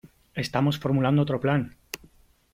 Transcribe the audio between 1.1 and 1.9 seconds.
otro plan!